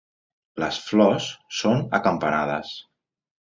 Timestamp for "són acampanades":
1.59-2.73